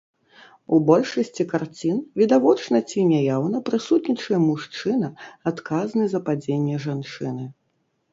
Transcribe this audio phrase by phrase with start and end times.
[0.75, 5.07] У большасці карцін відавочна ці няяўна прысутнічае мужчына,
[5.53, 7.45] адказны за падзенне жанчыны.